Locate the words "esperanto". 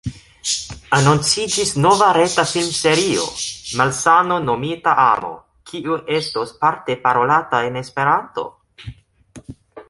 7.85-8.49